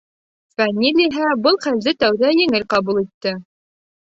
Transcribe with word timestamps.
Фәнил 0.61 1.01
иһә 1.03 1.27
был 1.49 1.59
хәлде 1.65 1.93
тәүҙә 2.05 2.33
еңел 2.41 2.67
ҡабул 2.75 3.01
итте. 3.07 3.39